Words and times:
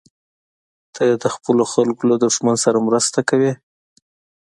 ته 0.95 1.03
د 1.23 1.25
خپلو 1.35 1.63
خلکو 1.73 2.03
له 2.11 2.15
دښمن 2.23 2.55
سره 2.65 2.85
مرسته 2.87 3.19
کوې. 3.29 3.53